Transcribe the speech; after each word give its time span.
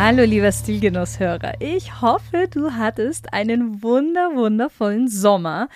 Hallo 0.00 0.22
lieber 0.22 0.52
Stilgenusshörer, 0.52 1.54
ich 1.58 2.00
hoffe, 2.00 2.46
du 2.48 2.74
hattest 2.74 3.32
einen 3.32 3.82
wunder 3.82 4.36
wundervollen 4.36 5.08
Sommer. 5.08 5.68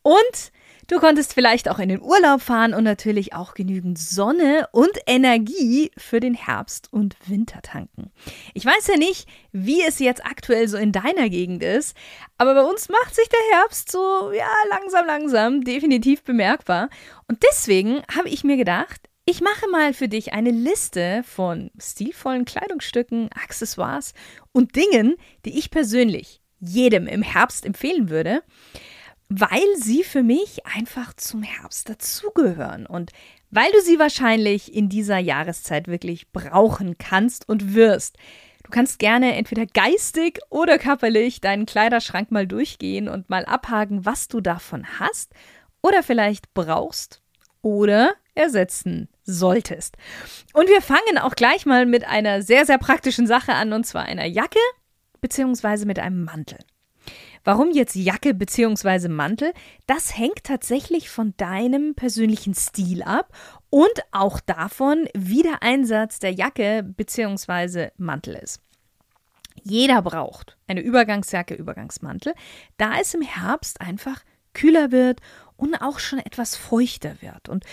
Und 0.00 0.50
du 0.86 0.98
konntest 0.98 1.34
vielleicht 1.34 1.68
auch 1.68 1.78
in 1.78 1.90
den 1.90 2.00
Urlaub 2.00 2.40
fahren 2.40 2.72
und 2.72 2.84
natürlich 2.84 3.34
auch 3.34 3.52
genügend 3.52 3.98
Sonne 3.98 4.66
und 4.72 4.92
Energie 5.06 5.90
für 5.98 6.20
den 6.20 6.32
Herbst 6.32 6.90
und 6.90 7.16
Winter 7.26 7.60
tanken. 7.60 8.10
Ich 8.54 8.64
weiß 8.64 8.86
ja 8.86 8.96
nicht, 8.96 9.28
wie 9.52 9.82
es 9.86 9.98
jetzt 9.98 10.24
aktuell 10.24 10.68
so 10.68 10.78
in 10.78 10.92
deiner 10.92 11.28
Gegend 11.28 11.62
ist, 11.62 11.94
aber 12.38 12.54
bei 12.54 12.62
uns 12.62 12.88
macht 12.88 13.14
sich 13.14 13.28
der 13.28 13.58
Herbst 13.58 13.92
so 13.92 14.32
ja 14.32 14.48
langsam 14.70 15.04
langsam 15.06 15.64
definitiv 15.64 16.24
bemerkbar. 16.24 16.88
Und 17.28 17.42
deswegen 17.42 18.02
habe 18.16 18.30
ich 18.30 18.42
mir 18.42 18.56
gedacht, 18.56 19.02
ich 19.28 19.40
mache 19.40 19.68
mal 19.68 19.92
für 19.92 20.08
dich 20.08 20.32
eine 20.32 20.52
Liste 20.52 21.24
von 21.24 21.72
stilvollen 21.78 22.44
Kleidungsstücken, 22.44 23.28
Accessoires 23.32 24.14
und 24.52 24.76
Dingen, 24.76 25.16
die 25.44 25.58
ich 25.58 25.72
persönlich 25.72 26.40
jedem 26.60 27.08
im 27.08 27.22
Herbst 27.22 27.66
empfehlen 27.66 28.08
würde, 28.08 28.44
weil 29.28 29.66
sie 29.78 30.04
für 30.04 30.22
mich 30.22 30.64
einfach 30.64 31.12
zum 31.14 31.42
Herbst 31.42 31.88
dazugehören 31.88 32.86
und 32.86 33.10
weil 33.50 33.70
du 33.72 33.80
sie 33.80 33.98
wahrscheinlich 33.98 34.72
in 34.72 34.88
dieser 34.88 35.18
Jahreszeit 35.18 35.88
wirklich 35.88 36.30
brauchen 36.30 36.96
kannst 36.96 37.48
und 37.48 37.74
wirst. 37.74 38.16
Du 38.62 38.70
kannst 38.70 39.00
gerne 39.00 39.34
entweder 39.34 39.66
geistig 39.66 40.38
oder 40.50 40.78
körperlich 40.78 41.40
deinen 41.40 41.66
Kleiderschrank 41.66 42.30
mal 42.30 42.46
durchgehen 42.46 43.08
und 43.08 43.28
mal 43.28 43.44
abhaken, 43.44 44.04
was 44.04 44.28
du 44.28 44.40
davon 44.40 44.86
hast 45.00 45.32
oder 45.82 46.04
vielleicht 46.04 46.54
brauchst 46.54 47.22
oder 47.60 48.14
ersetzen 48.34 49.08
solltest. 49.26 49.96
Und 50.52 50.68
wir 50.68 50.80
fangen 50.80 51.18
auch 51.18 51.34
gleich 51.34 51.66
mal 51.66 51.84
mit 51.84 52.06
einer 52.06 52.42
sehr, 52.42 52.64
sehr 52.64 52.78
praktischen 52.78 53.26
Sache 53.26 53.52
an, 53.52 53.72
und 53.72 53.84
zwar 53.84 54.04
einer 54.04 54.26
Jacke 54.26 54.60
beziehungsweise 55.20 55.86
mit 55.86 55.98
einem 55.98 56.24
Mantel. 56.24 56.58
Warum 57.44 57.70
jetzt 57.70 57.94
Jacke 57.94 58.34
bzw. 58.34 59.08
Mantel? 59.08 59.52
Das 59.86 60.18
hängt 60.18 60.42
tatsächlich 60.42 61.10
von 61.10 61.32
deinem 61.36 61.94
persönlichen 61.94 62.54
Stil 62.54 63.04
ab 63.04 63.32
und 63.70 64.02
auch 64.10 64.40
davon, 64.40 65.08
wie 65.14 65.42
der 65.42 65.62
Einsatz 65.62 66.18
der 66.18 66.32
Jacke 66.32 66.82
bzw. 66.82 67.90
Mantel 67.98 68.34
ist. 68.34 68.60
Jeder 69.62 70.02
braucht 70.02 70.56
eine 70.66 70.80
Übergangsjacke, 70.80 71.54
Übergangsmantel, 71.54 72.34
da 72.78 72.98
es 73.00 73.14
im 73.14 73.22
Herbst 73.22 73.80
einfach 73.80 74.22
kühler 74.52 74.90
wird 74.90 75.20
und 75.56 75.76
auch 75.76 75.98
schon 75.98 76.18
etwas 76.18 76.56
feuchter 76.56 77.16
wird. 77.20 77.48
Und 77.48 77.64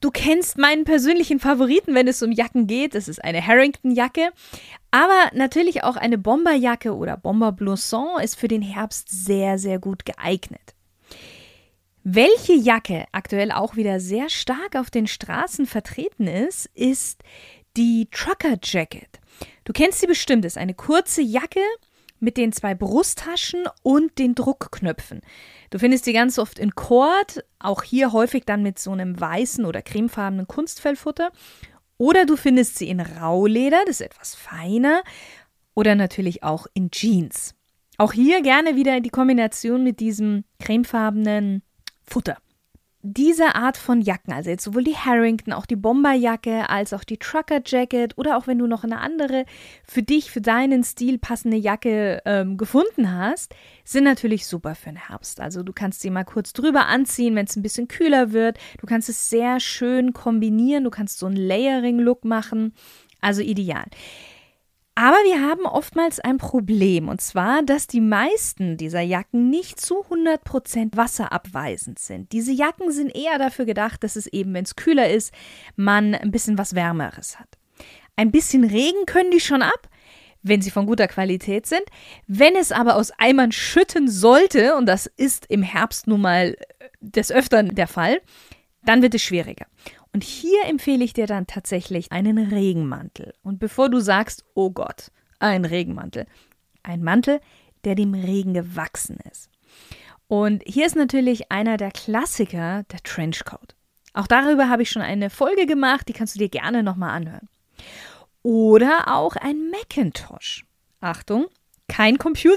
Du 0.00 0.10
kennst 0.12 0.58
meinen 0.58 0.84
persönlichen 0.84 1.40
Favoriten, 1.40 1.94
wenn 1.94 2.06
es 2.06 2.22
um 2.22 2.30
Jacken 2.30 2.68
geht. 2.68 2.94
Das 2.94 3.08
ist 3.08 3.22
eine 3.22 3.44
Harrington-Jacke. 3.44 4.30
Aber 4.92 5.30
natürlich 5.34 5.82
auch 5.82 5.96
eine 5.96 6.18
Bomberjacke 6.18 6.94
oder 6.94 7.16
Bomberblouson 7.16 8.20
ist 8.22 8.36
für 8.36 8.48
den 8.48 8.62
Herbst 8.62 9.08
sehr, 9.10 9.58
sehr 9.58 9.80
gut 9.80 10.04
geeignet. 10.04 10.74
Welche 12.04 12.54
Jacke 12.54 13.06
aktuell 13.12 13.50
auch 13.50 13.76
wieder 13.76 13.98
sehr 13.98 14.30
stark 14.30 14.76
auf 14.76 14.90
den 14.90 15.06
Straßen 15.06 15.66
vertreten 15.66 16.26
ist, 16.26 16.66
ist 16.74 17.22
die 17.76 18.08
Trucker 18.10 18.56
Jacket. 18.62 19.20
Du 19.64 19.72
kennst 19.72 20.00
sie 20.00 20.06
bestimmt, 20.06 20.44
es 20.44 20.54
ist 20.54 20.58
eine 20.58 20.74
kurze 20.74 21.22
Jacke 21.22 21.60
mit 22.20 22.36
den 22.36 22.52
zwei 22.52 22.74
Brusttaschen 22.74 23.64
und 23.82 24.18
den 24.18 24.34
Druckknöpfen. 24.34 25.20
Du 25.70 25.78
findest 25.78 26.06
die 26.06 26.12
ganz 26.12 26.38
oft 26.38 26.58
in 26.58 26.74
Kord, 26.74 27.44
auch 27.58 27.82
hier 27.82 28.12
häufig 28.12 28.44
dann 28.44 28.62
mit 28.62 28.78
so 28.78 28.92
einem 28.92 29.18
weißen 29.18 29.64
oder 29.64 29.82
cremefarbenen 29.82 30.46
Kunstfellfutter. 30.46 31.30
Oder 31.96 32.26
du 32.26 32.36
findest 32.36 32.78
sie 32.78 32.88
in 32.88 33.00
Rauleder, 33.00 33.80
das 33.86 34.00
ist 34.00 34.06
etwas 34.06 34.34
feiner. 34.34 35.02
Oder 35.74 35.94
natürlich 35.94 36.42
auch 36.42 36.66
in 36.74 36.90
Jeans. 36.90 37.54
Auch 37.98 38.12
hier 38.12 38.42
gerne 38.42 38.76
wieder 38.76 39.00
die 39.00 39.10
Kombination 39.10 39.84
mit 39.84 40.00
diesem 40.00 40.44
cremefarbenen 40.60 41.62
Futter 42.04 42.38
diese 43.08 43.54
Art 43.54 43.76
von 43.76 44.00
Jacken, 44.00 44.32
also 44.32 44.50
jetzt 44.50 44.64
sowohl 44.64 44.84
die 44.84 44.96
Harrington, 44.96 45.52
auch 45.52 45.66
die 45.66 45.76
Bomberjacke, 45.76 46.68
als 46.68 46.92
auch 46.92 47.04
die 47.04 47.16
Trucker 47.16 47.60
Jacket 47.64 48.16
oder 48.18 48.36
auch 48.36 48.46
wenn 48.46 48.58
du 48.58 48.66
noch 48.66 48.84
eine 48.84 49.00
andere 49.00 49.44
für 49.84 50.02
dich, 50.02 50.30
für 50.30 50.40
deinen 50.40 50.84
Stil 50.84 51.18
passende 51.18 51.56
Jacke 51.56 52.22
ähm, 52.24 52.56
gefunden 52.56 53.12
hast, 53.12 53.54
sind 53.84 54.04
natürlich 54.04 54.46
super 54.46 54.74
für 54.74 54.90
den 54.90 55.08
Herbst. 55.08 55.40
Also 55.40 55.62
du 55.62 55.72
kannst 55.72 56.00
sie 56.00 56.10
mal 56.10 56.24
kurz 56.24 56.52
drüber 56.52 56.86
anziehen, 56.86 57.34
wenn 57.34 57.46
es 57.46 57.56
ein 57.56 57.62
bisschen 57.62 57.88
kühler 57.88 58.32
wird. 58.32 58.58
Du 58.80 58.86
kannst 58.86 59.08
es 59.08 59.30
sehr 59.30 59.60
schön 59.60 60.12
kombinieren. 60.12 60.84
Du 60.84 60.90
kannst 60.90 61.18
so 61.18 61.26
einen 61.26 61.36
Layering-Look 61.36 62.24
machen. 62.24 62.74
Also 63.20 63.42
ideal. 63.42 63.86
Aber 65.00 65.18
wir 65.18 65.48
haben 65.48 65.64
oftmals 65.64 66.18
ein 66.18 66.38
Problem, 66.38 67.08
und 67.08 67.20
zwar, 67.20 67.62
dass 67.62 67.86
die 67.86 68.00
meisten 68.00 68.76
dieser 68.76 69.00
Jacken 69.00 69.48
nicht 69.48 69.80
zu 69.80 70.04
100% 70.04 70.96
wasserabweisend 70.96 72.00
sind. 72.00 72.32
Diese 72.32 72.50
Jacken 72.50 72.90
sind 72.90 73.14
eher 73.14 73.38
dafür 73.38 73.64
gedacht, 73.64 74.02
dass 74.02 74.16
es 74.16 74.26
eben, 74.26 74.52
wenn 74.54 74.64
es 74.64 74.74
kühler 74.74 75.08
ist, 75.08 75.32
man 75.76 76.16
ein 76.16 76.32
bisschen 76.32 76.58
was 76.58 76.74
Wärmeres 76.74 77.38
hat. 77.38 77.46
Ein 78.16 78.32
bisschen 78.32 78.64
Regen 78.64 79.06
können 79.06 79.30
die 79.30 79.38
schon 79.38 79.62
ab, 79.62 79.88
wenn 80.42 80.62
sie 80.62 80.72
von 80.72 80.86
guter 80.86 81.06
Qualität 81.06 81.66
sind. 81.66 81.84
Wenn 82.26 82.56
es 82.56 82.72
aber 82.72 82.96
aus 82.96 83.12
Eimern 83.18 83.52
schütten 83.52 84.08
sollte, 84.08 84.74
und 84.74 84.86
das 84.86 85.06
ist 85.06 85.46
im 85.48 85.62
Herbst 85.62 86.08
nun 86.08 86.22
mal 86.22 86.56
des 87.00 87.30
Öfteren 87.30 87.72
der 87.72 87.86
Fall, 87.86 88.20
dann 88.84 89.02
wird 89.02 89.14
es 89.14 89.22
schwieriger. 89.22 89.66
Und 90.18 90.24
hier 90.24 90.64
empfehle 90.64 91.04
ich 91.04 91.12
dir 91.12 91.28
dann 91.28 91.46
tatsächlich 91.46 92.10
einen 92.10 92.38
Regenmantel. 92.38 93.34
Und 93.44 93.60
bevor 93.60 93.88
du 93.88 94.00
sagst, 94.00 94.44
oh 94.54 94.70
Gott, 94.70 95.12
ein 95.38 95.64
Regenmantel, 95.64 96.26
ein 96.82 97.04
Mantel, 97.04 97.40
der 97.84 97.94
dem 97.94 98.14
Regen 98.14 98.52
gewachsen 98.52 99.18
ist. 99.30 99.48
Und 100.26 100.64
hier 100.66 100.86
ist 100.86 100.96
natürlich 100.96 101.52
einer 101.52 101.76
der 101.76 101.92
Klassiker 101.92 102.82
der 102.90 103.00
Trenchcoat. 103.04 103.76
Auch 104.12 104.26
darüber 104.26 104.68
habe 104.68 104.82
ich 104.82 104.90
schon 104.90 105.02
eine 105.02 105.30
Folge 105.30 105.66
gemacht, 105.66 106.08
die 106.08 106.14
kannst 106.14 106.34
du 106.34 106.40
dir 106.40 106.48
gerne 106.48 106.82
nochmal 106.82 107.10
anhören. 107.10 107.48
Oder 108.42 109.14
auch 109.14 109.36
ein 109.36 109.70
Macintosh. 109.70 110.66
Achtung, 111.00 111.46
kein 111.86 112.18
Computer. 112.18 112.56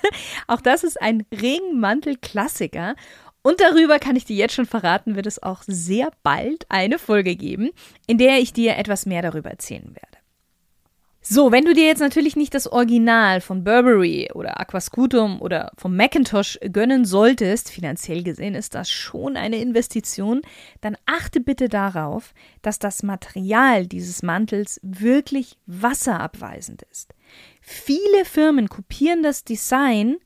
auch 0.46 0.62
das 0.62 0.82
ist 0.82 0.98
ein 1.02 1.26
Regenmantel-Klassiker 1.30 2.94
und 3.42 3.60
darüber 3.60 3.98
kann 3.98 4.16
ich 4.16 4.24
dir 4.24 4.36
jetzt 4.36 4.54
schon 4.54 4.66
verraten, 4.66 5.16
wird 5.16 5.26
es 5.26 5.42
auch 5.42 5.62
sehr 5.66 6.10
bald 6.22 6.66
eine 6.68 6.98
Folge 6.98 7.36
geben, 7.36 7.70
in 8.06 8.18
der 8.18 8.38
ich 8.38 8.52
dir 8.52 8.76
etwas 8.76 9.06
mehr 9.06 9.22
darüber 9.22 9.50
erzählen 9.50 9.94
werde. 9.94 10.22
So, 11.24 11.52
wenn 11.52 11.64
du 11.64 11.72
dir 11.72 11.86
jetzt 11.86 12.00
natürlich 12.00 12.34
nicht 12.34 12.52
das 12.52 12.66
Original 12.66 13.40
von 13.40 13.62
Burberry 13.62 14.30
oder 14.34 14.58
Aquascutum 14.58 15.40
oder 15.40 15.70
vom 15.78 15.96
Macintosh 15.96 16.58
gönnen 16.72 17.04
solltest, 17.04 17.70
finanziell 17.70 18.24
gesehen 18.24 18.56
ist 18.56 18.74
das 18.74 18.90
schon 18.90 19.36
eine 19.36 19.58
Investition, 19.58 20.42
dann 20.80 20.96
achte 21.06 21.40
bitte 21.40 21.68
darauf, 21.68 22.34
dass 22.60 22.80
das 22.80 23.04
Material 23.04 23.86
dieses 23.86 24.24
Mantels 24.24 24.80
wirklich 24.82 25.58
wasserabweisend 25.66 26.82
ist. 26.90 27.14
Viele 27.60 28.24
Firmen 28.24 28.68
kopieren 28.68 29.22
das 29.22 29.44
Design, 29.44 30.16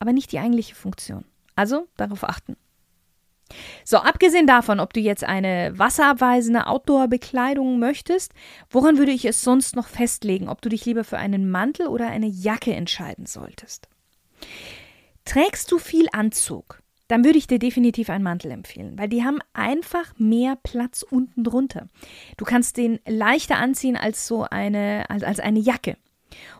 aber 0.00 0.12
nicht 0.12 0.32
die 0.32 0.38
eigentliche 0.38 0.74
Funktion. 0.74 1.24
Also 1.56 1.88
darauf 1.96 2.24
achten. 2.24 2.56
So, 3.84 3.98
abgesehen 3.98 4.46
davon, 4.46 4.80
ob 4.80 4.92
du 4.92 5.00
jetzt 5.00 5.24
eine 5.24 5.72
wasserabweisende 5.76 6.66
Outdoor-Bekleidung 6.66 7.78
möchtest, 7.78 8.32
woran 8.70 8.98
würde 8.98 9.12
ich 9.12 9.24
es 9.24 9.42
sonst 9.42 9.76
noch 9.76 9.88
festlegen, 9.88 10.48
ob 10.48 10.62
du 10.62 10.68
dich 10.68 10.84
lieber 10.84 11.04
für 11.04 11.18
einen 11.18 11.50
Mantel 11.50 11.86
oder 11.86 12.08
eine 12.08 12.26
Jacke 12.26 12.74
entscheiden 12.74 13.26
solltest? 13.26 13.88
Trägst 15.24 15.70
du 15.70 15.78
viel 15.78 16.06
Anzug, 16.12 16.82
dann 17.08 17.24
würde 17.24 17.38
ich 17.38 17.46
dir 17.46 17.58
definitiv 17.58 18.10
einen 18.10 18.24
Mantel 18.24 18.50
empfehlen, 18.50 18.98
weil 18.98 19.08
die 19.08 19.22
haben 19.22 19.38
einfach 19.52 20.14
mehr 20.18 20.56
Platz 20.62 21.02
unten 21.02 21.44
drunter. 21.44 21.88
Du 22.36 22.44
kannst 22.44 22.76
den 22.76 23.00
leichter 23.06 23.56
anziehen 23.56 23.96
als 23.96 24.26
so 24.26 24.44
eine, 24.44 25.04
als, 25.10 25.22
als 25.22 25.38
eine 25.38 25.58
Jacke. 25.58 25.96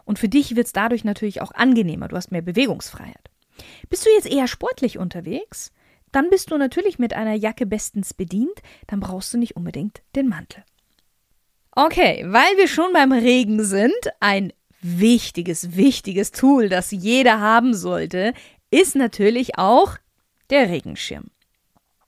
Und 0.05 0.19
für 0.19 0.29
dich 0.29 0.55
wird 0.55 0.67
es 0.67 0.73
dadurch 0.73 1.05
natürlich 1.05 1.41
auch 1.41 1.53
angenehmer. 1.53 2.09
Du 2.09 2.17
hast 2.17 2.33
mehr 2.33 2.43
Bewegungsfreiheit. 2.43 3.31
Bist 3.89 4.05
du 4.05 4.11
jetzt 4.11 4.31
eher 4.31 4.47
sportlich 4.47 4.99
unterwegs? 4.99 5.73
Dann 6.13 6.31
bist 6.31 6.51
du 6.51 6.59
natürlich 6.59 6.99
mit 6.99 7.15
einer 7.15 7.35
Jacke 7.35 7.67
bestens 7.67 8.15
bedient, 8.15 8.63
dann 8.87 9.01
brauchst 9.01 9.33
du 9.33 9.39
nicht 9.39 9.57
unbedingt 9.57 10.03
den 10.15 10.29
Mantel. 10.29 10.63
Okay, 11.73 12.25
weil 12.27 12.57
wir 12.59 12.69
schon 12.69 12.93
beim 12.93 13.13
Regen 13.13 13.65
sind, 13.65 13.95
ein 14.21 14.53
wichtiges, 14.83 15.77
wichtiges 15.77 16.31
Tool, 16.31 16.69
das 16.69 16.91
jeder 16.91 17.41
haben 17.41 17.73
sollte, 17.73 18.35
ist 18.71 18.95
natürlich 18.95 19.59
auch 19.59 19.97
der 20.51 20.69
Regenschirm. 20.69 21.31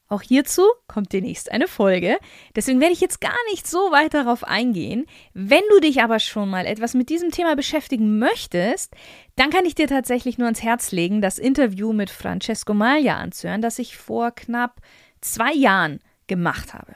Auch 0.07 0.21
hierzu 0.21 0.61
kommt 0.87 1.13
demnächst 1.13 1.51
eine 1.51 1.67
Folge. 1.67 2.17
Deswegen 2.55 2.79
werde 2.79 2.93
ich 2.93 3.01
jetzt 3.01 3.21
gar 3.21 3.35
nicht 3.49 3.67
so 3.67 3.91
weit 3.91 4.13
darauf 4.13 4.43
eingehen. 4.43 5.07
Wenn 5.33 5.63
du 5.71 5.79
dich 5.79 6.03
aber 6.03 6.19
schon 6.19 6.49
mal 6.49 6.67
etwas 6.67 6.93
mit 6.93 7.09
diesem 7.09 7.31
Thema 7.31 7.55
beschäftigen 7.55 8.19
möchtest, 8.19 8.93
dann 9.35 9.49
kann 9.49 9.65
ich 9.65 9.73
dir 9.73 9.87
tatsächlich 9.87 10.37
nur 10.37 10.45
ans 10.45 10.61
Herz 10.61 10.91
legen, 10.91 11.21
das 11.21 11.39
Interview 11.39 11.91
mit 11.91 12.11
Francesco 12.11 12.75
Maglia 12.75 13.17
anzuhören, 13.17 13.61
das 13.61 13.79
ich 13.79 13.97
vor 13.97 14.31
knapp 14.31 14.79
zwei 15.21 15.53
Jahren 15.53 15.99
gemacht 16.27 16.73
habe. 16.75 16.95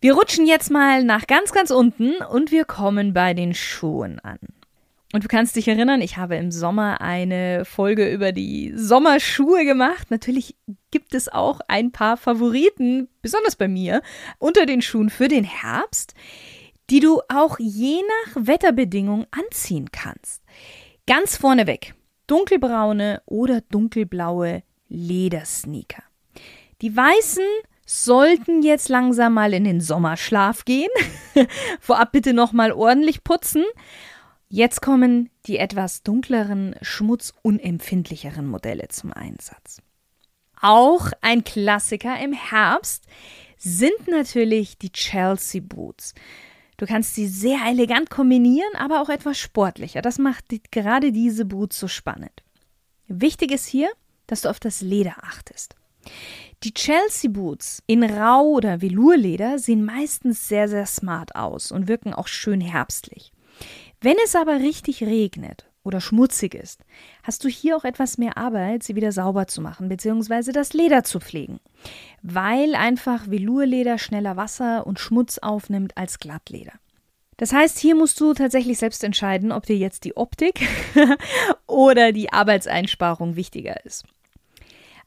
Wir 0.00 0.14
rutschen 0.14 0.46
jetzt 0.46 0.70
mal 0.70 1.04
nach 1.04 1.26
ganz, 1.26 1.52
ganz 1.52 1.70
unten 1.70 2.16
und 2.16 2.50
wir 2.50 2.64
kommen 2.64 3.12
bei 3.12 3.34
den 3.34 3.54
Schuhen 3.54 4.18
an. 4.18 4.38
Und 5.12 5.24
du 5.24 5.28
kannst 5.28 5.56
dich 5.56 5.66
erinnern, 5.66 6.00
ich 6.00 6.16
habe 6.16 6.36
im 6.36 6.52
Sommer 6.52 7.00
eine 7.00 7.64
Folge 7.64 8.12
über 8.12 8.30
die 8.30 8.72
Sommerschuhe 8.76 9.64
gemacht. 9.64 10.10
Natürlich 10.10 10.54
gibt 10.92 11.14
es 11.14 11.28
auch 11.28 11.60
ein 11.66 11.90
paar 11.90 12.16
Favoriten, 12.16 13.08
besonders 13.20 13.56
bei 13.56 13.66
mir, 13.66 14.02
unter 14.38 14.66
den 14.66 14.82
Schuhen 14.82 15.10
für 15.10 15.26
den 15.26 15.44
Herbst, 15.44 16.14
die 16.90 17.00
du 17.00 17.20
auch 17.28 17.58
je 17.58 18.00
nach 18.02 18.46
Wetterbedingung 18.46 19.26
anziehen 19.32 19.90
kannst. 19.90 20.42
Ganz 21.06 21.36
vorneweg 21.36 21.94
dunkelbraune 22.30 23.22
oder 23.26 23.60
dunkelblaue 23.60 24.62
Ledersneaker. 24.88 26.04
Die 26.80 26.96
weißen 26.96 27.44
sollten 27.84 28.62
jetzt 28.62 28.88
langsam 28.88 29.34
mal 29.34 29.52
in 29.52 29.64
den 29.64 29.80
Sommerschlaf 29.80 30.64
gehen. 30.64 30.90
Vorab 31.80 32.12
bitte 32.12 32.32
nochmal 32.32 32.70
ordentlich 32.70 33.24
putzen. 33.24 33.64
Jetzt 34.52 34.82
kommen 34.82 35.30
die 35.46 35.58
etwas 35.58 36.02
dunkleren, 36.02 36.74
schmutzunempfindlicheren 36.82 38.48
Modelle 38.48 38.88
zum 38.88 39.12
Einsatz. 39.12 39.80
Auch 40.60 41.12
ein 41.20 41.44
Klassiker 41.44 42.18
im 42.20 42.32
Herbst 42.32 43.04
sind 43.58 44.08
natürlich 44.08 44.76
die 44.76 44.90
Chelsea 44.90 45.62
Boots. 45.64 46.14
Du 46.78 46.86
kannst 46.86 47.14
sie 47.14 47.28
sehr 47.28 47.60
elegant 47.64 48.10
kombinieren, 48.10 48.74
aber 48.74 49.00
auch 49.00 49.08
etwas 49.08 49.38
sportlicher. 49.38 50.02
Das 50.02 50.18
macht 50.18 50.46
gerade 50.72 51.12
diese 51.12 51.44
Boots 51.44 51.78
so 51.78 51.86
spannend. 51.86 52.42
Wichtig 53.06 53.52
ist 53.52 53.66
hier, 53.66 53.88
dass 54.26 54.40
du 54.40 54.50
auf 54.50 54.58
das 54.58 54.80
Leder 54.80 55.14
achtest. 55.22 55.76
Die 56.64 56.74
Chelsea 56.74 57.30
Boots 57.30 57.84
in 57.86 58.02
Rau- 58.02 58.50
oder 58.50 58.80
Velurleder 58.80 59.60
sehen 59.60 59.84
meistens 59.84 60.48
sehr, 60.48 60.68
sehr 60.68 60.86
smart 60.86 61.36
aus 61.36 61.70
und 61.70 61.86
wirken 61.86 62.14
auch 62.14 62.26
schön 62.26 62.60
herbstlich. 62.60 63.32
Wenn 64.02 64.16
es 64.24 64.34
aber 64.34 64.60
richtig 64.60 65.02
regnet 65.02 65.66
oder 65.82 66.00
schmutzig 66.00 66.54
ist, 66.54 66.80
hast 67.22 67.44
du 67.44 67.48
hier 67.48 67.76
auch 67.76 67.84
etwas 67.84 68.16
mehr 68.16 68.38
Arbeit, 68.38 68.82
sie 68.82 68.96
wieder 68.96 69.12
sauber 69.12 69.46
zu 69.46 69.60
machen 69.60 69.90
bzw. 69.90 70.52
das 70.52 70.72
Leder 70.72 71.04
zu 71.04 71.20
pflegen, 71.20 71.60
weil 72.22 72.74
einfach 72.74 73.28
Velurleder 73.28 73.98
schneller 73.98 74.38
Wasser 74.38 74.86
und 74.86 74.98
Schmutz 74.98 75.36
aufnimmt 75.36 75.98
als 75.98 76.18
Glattleder. 76.18 76.72
Das 77.36 77.52
heißt, 77.52 77.78
hier 77.78 77.94
musst 77.94 78.18
du 78.20 78.32
tatsächlich 78.32 78.78
selbst 78.78 79.04
entscheiden, 79.04 79.52
ob 79.52 79.66
dir 79.66 79.76
jetzt 79.76 80.04
die 80.04 80.16
Optik 80.16 80.66
oder 81.66 82.12
die 82.12 82.32
Arbeitseinsparung 82.32 83.36
wichtiger 83.36 83.84
ist. 83.84 84.04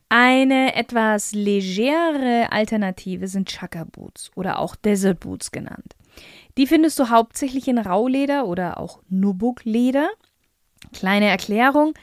Eine 0.10 0.76
etwas 0.76 1.34
legere 1.34 2.52
Alternative 2.52 3.28
sind 3.28 3.50
Chukka 3.50 3.86
Boots 3.86 4.30
oder 4.36 4.60
auch 4.60 4.76
Desert 4.76 5.20
Boots 5.20 5.52
genannt. 5.52 5.96
Die 6.58 6.68
findest 6.68 7.00
du 7.00 7.10
hauptsächlich 7.10 7.68
in 7.68 7.78
Rauleder 7.78 8.46
oder 8.46 8.80
auch 8.80 9.02
Nubuk-Leder. 9.10 10.10
Kleine 10.94 11.28
Erklärung: 11.28 11.94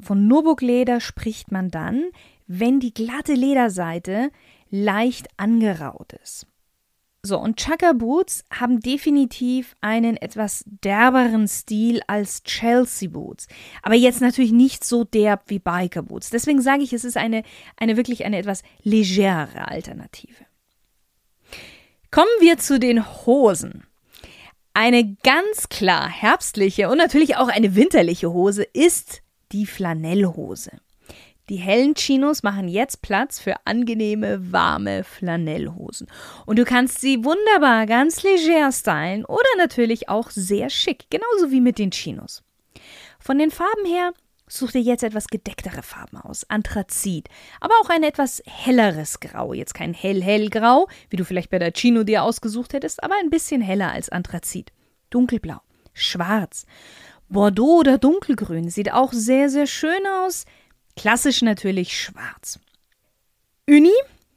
Von 0.00 0.26
Nubuk-Leder 0.26 1.00
spricht 1.00 1.52
man 1.52 1.70
dann, 1.70 2.04
wenn 2.46 2.80
die 2.80 2.94
glatte 2.94 3.34
Lederseite 3.34 4.30
leicht 4.70 5.28
angeraut 5.36 6.12
ist. 6.22 6.46
So, 7.22 7.38
und 7.38 7.58
Chukka 7.58 7.92
Boots 7.92 8.44
haben 8.50 8.80
definitiv 8.80 9.76
einen 9.82 10.16
etwas 10.16 10.64
derberen 10.66 11.46
Stil 11.48 12.00
als 12.06 12.42
Chelsea 12.44 13.10
Boots. 13.10 13.46
Aber 13.82 13.94
jetzt 13.94 14.22
natürlich 14.22 14.52
nicht 14.52 14.84
so 14.84 15.04
derb 15.04 15.42
wie 15.48 15.58
Biker 15.58 16.02
Boots. 16.02 16.30
Deswegen 16.30 16.62
sage 16.62 16.82
ich, 16.82 16.94
es 16.94 17.04
ist 17.04 17.18
eine, 17.18 17.42
eine 17.76 17.98
wirklich 17.98 18.24
eine 18.24 18.38
etwas 18.38 18.62
legere 18.82 19.68
Alternative. 19.68 20.46
Kommen 22.10 22.26
wir 22.40 22.56
zu 22.56 22.80
den 22.80 23.06
Hosen. 23.26 23.84
Eine 24.82 25.14
ganz 25.22 25.68
klar 25.68 26.08
herbstliche 26.08 26.88
und 26.88 26.96
natürlich 26.96 27.36
auch 27.36 27.48
eine 27.48 27.74
winterliche 27.76 28.32
Hose 28.32 28.62
ist 28.62 29.20
die 29.52 29.66
Flanellhose. 29.66 30.70
Die 31.50 31.56
hellen 31.56 31.94
Chinos 31.94 32.42
machen 32.42 32.66
jetzt 32.66 33.02
Platz 33.02 33.38
für 33.38 33.56
angenehme, 33.66 34.52
warme 34.52 35.04
Flanellhosen. 35.04 36.06
Und 36.46 36.58
du 36.58 36.64
kannst 36.64 37.02
sie 37.02 37.22
wunderbar 37.26 37.84
ganz 37.84 38.22
leger 38.22 38.72
stylen 38.72 39.26
oder 39.26 39.50
natürlich 39.58 40.08
auch 40.08 40.30
sehr 40.30 40.70
schick, 40.70 41.10
genauso 41.10 41.50
wie 41.50 41.60
mit 41.60 41.78
den 41.78 41.90
Chinos. 41.90 42.42
Von 43.18 43.36
den 43.36 43.50
Farben 43.50 43.84
her 43.84 44.14
such 44.50 44.72
dir 44.72 44.80
jetzt 44.80 45.02
etwas 45.02 45.28
gedecktere 45.28 45.82
Farben 45.82 46.18
aus. 46.18 46.44
Anthrazit, 46.48 47.28
aber 47.60 47.74
auch 47.82 47.90
ein 47.90 48.02
etwas 48.02 48.42
helleres 48.46 49.20
Grau. 49.20 49.54
Jetzt 49.54 49.74
kein 49.74 49.94
hell-hell-Grau, 49.94 50.88
wie 51.08 51.16
du 51.16 51.24
vielleicht 51.24 51.50
bei 51.50 51.58
der 51.58 51.72
Chino 51.72 52.02
dir 52.04 52.22
ausgesucht 52.22 52.72
hättest, 52.72 53.02
aber 53.02 53.14
ein 53.20 53.30
bisschen 53.30 53.62
heller 53.62 53.92
als 53.92 54.08
Anthrazit. 54.08 54.72
Dunkelblau, 55.10 55.60
schwarz, 55.92 56.66
Bordeaux 57.28 57.78
oder 57.78 57.96
dunkelgrün 57.96 58.70
sieht 58.70 58.92
auch 58.92 59.12
sehr, 59.12 59.48
sehr 59.50 59.66
schön 59.66 60.06
aus. 60.24 60.44
Klassisch 60.96 61.42
natürlich 61.42 61.96
schwarz. 61.96 62.58
Uni 63.68 63.92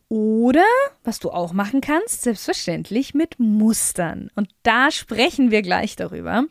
oder, 0.09 0.65
was 1.03 1.19
du 1.19 1.31
auch 1.31 1.53
machen 1.53 1.81
kannst, 1.81 2.21
selbstverständlich 2.21 3.15
mit 3.15 3.39
Mustern. 3.39 4.29
Und 4.35 4.49
da 4.61 4.91
sprechen 4.91 5.49
wir 5.49 5.63
gleich 5.63 5.95
darüber. 5.95 6.45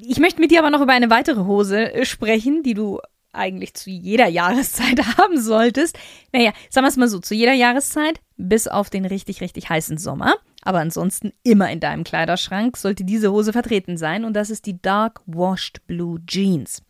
Ich 0.00 0.18
möchte 0.18 0.40
mit 0.40 0.50
dir 0.50 0.60
aber 0.60 0.70
noch 0.70 0.80
über 0.80 0.92
eine 0.92 1.10
weitere 1.10 1.44
Hose 1.44 1.92
äh, 1.92 2.04
sprechen, 2.04 2.62
die 2.62 2.74
du 2.74 3.00
eigentlich 3.32 3.74
zu 3.74 3.90
jeder 3.90 4.26
Jahreszeit 4.26 5.00
haben 5.18 5.40
solltest. 5.40 5.98
Naja, 6.32 6.52
sagen 6.70 6.84
wir 6.84 6.88
es 6.88 6.96
mal 6.96 7.08
so, 7.08 7.18
zu 7.18 7.34
jeder 7.34 7.52
Jahreszeit, 7.52 8.20
bis 8.36 8.66
auf 8.66 8.90
den 8.90 9.04
richtig, 9.04 9.40
richtig 9.40 9.68
heißen 9.68 9.98
Sommer. 9.98 10.34
Aber 10.62 10.80
ansonsten 10.80 11.32
immer 11.42 11.70
in 11.70 11.80
deinem 11.80 12.02
Kleiderschrank 12.02 12.76
sollte 12.76 13.04
diese 13.04 13.30
Hose 13.30 13.52
vertreten 13.52 13.96
sein 13.96 14.24
und 14.24 14.34
das 14.34 14.50
ist 14.50 14.66
die 14.66 14.80
Dark 14.80 15.20
Washed 15.26 15.86
Blue 15.86 16.18
Jeans. 16.26 16.82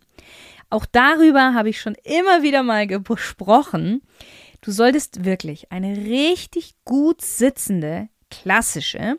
Auch 0.70 0.86
darüber 0.86 1.54
habe 1.54 1.68
ich 1.68 1.80
schon 1.80 1.94
immer 2.02 2.42
wieder 2.42 2.62
mal 2.62 2.86
gesprochen. 2.86 4.02
Du 4.62 4.70
solltest 4.70 5.24
wirklich 5.24 5.70
eine 5.70 5.96
richtig 5.96 6.74
gut 6.84 7.20
sitzende, 7.20 8.08
klassische, 8.30 9.18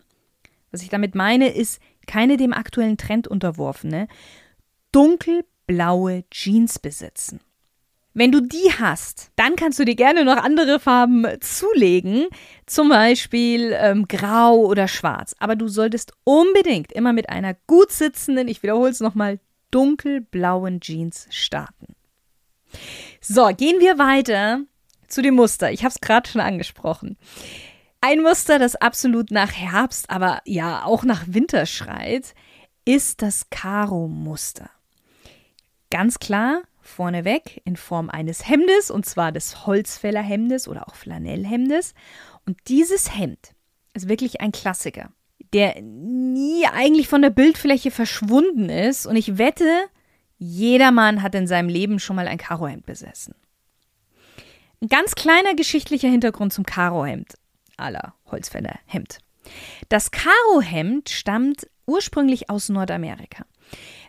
was 0.72 0.82
ich 0.82 0.90
damit 0.90 1.16
meine, 1.16 1.50
ist 1.50 1.80
keine 2.08 2.38
dem 2.38 2.54
aktuellen 2.54 2.98
Trend 2.98 3.28
unterworfene, 3.28 4.08
dunkelblaue 4.92 6.24
Jeans 6.32 6.80
besitzen. 6.80 7.40
Wenn 8.18 8.32
du 8.32 8.42
die 8.42 8.72
hast, 8.80 9.30
dann 9.36 9.56
kannst 9.56 9.78
du 9.78 9.86
dir 9.86 9.94
gerne 9.94 10.26
noch 10.26 10.38
andere 10.38 10.80
Farben 10.80 11.28
zulegen, 11.40 12.26
zum 12.66 12.90
Beispiel 12.90 13.76
ähm, 13.78 14.08
grau 14.08 14.56
oder 14.56 14.88
schwarz. 14.88 15.36
Aber 15.38 15.56
du 15.56 15.68
solltest 15.68 16.14
unbedingt 16.24 16.92
immer 16.92 17.14
mit 17.14 17.30
einer 17.30 17.54
gut 17.68 17.92
sitzenden, 17.92 18.48
ich 18.48 18.64
wiederhole 18.64 18.90
es 18.90 19.02
nochmal, 19.02 19.40
dunkelblauen 19.70 20.82
Jeans 20.82 21.28
starten. 21.30 21.94
So, 23.22 23.52
gehen 23.56 23.80
wir 23.80 24.00
weiter 24.00 24.62
zu 25.08 25.22
dem 25.22 25.36
Muster. 25.36 25.72
Ich 25.72 25.84
habe 25.84 25.94
es 25.94 26.02
gerade 26.02 26.28
schon 26.28 26.42
angesprochen. 26.42 27.18
Ein 28.02 28.22
Muster, 28.22 28.60
das 28.60 28.76
absolut 28.76 29.32
nach 29.32 29.52
Herbst, 29.52 30.10
aber 30.10 30.42
ja 30.46 30.84
auch 30.86 31.04
nach 31.04 31.24
Winter 31.28 31.66
schreit, 31.66 32.36
ist 32.86 33.22
das 33.22 33.50
Karo-Muster. 33.50 34.70
Ganz 35.90 36.20
klar, 36.20 36.62
vorneweg 36.80 37.62
in 37.66 37.76
Form 37.76 38.10
eines 38.10 38.48
Hemdes, 38.48 38.92
und 38.92 39.06
zwar 39.06 39.32
des 39.32 39.66
Holzfällerhemdes 39.66 40.68
oder 40.68 40.88
auch 40.88 40.96
Flanellhemdes. 40.96 41.94
Und 42.46 42.58
dieses 42.68 43.18
Hemd 43.18 43.54
ist 43.94 44.08
wirklich 44.08 44.42
ein 44.42 44.52
Klassiker 44.52 45.12
der 45.54 45.82
nie 45.82 46.66
eigentlich 46.66 47.08
von 47.08 47.22
der 47.22 47.30
Bildfläche 47.30 47.92
verschwunden 47.92 48.70
ist. 48.70 49.06
Und 49.06 49.16
ich 49.16 49.38
wette, 49.38 49.86
jedermann 50.38 51.22
hat 51.22 51.36
in 51.36 51.48
seinem 51.48 51.70
Leben 51.70 52.00
schon 52.00 52.16
mal 52.16 52.28
ein 52.28 52.38
Karohemd 52.38 52.86
besessen. 52.86 53.36
Ein 54.82 54.90
ganz 54.90 55.16
kleiner 55.16 55.56
geschichtlicher 55.56 56.10
Hintergrund 56.10 56.54
zum 56.54 56.66
Karohemd 56.66 57.34
aller 57.78 58.14
Holzfäller 58.30 58.80
Hemd. 58.86 59.20
Das 59.90 60.12
Karohemd 60.12 61.10
stammt 61.10 61.68
ursprünglich 61.86 62.50
aus 62.50 62.70
Nordamerika. 62.70 63.46